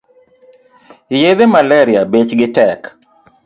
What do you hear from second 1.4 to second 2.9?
malaria bech gi tek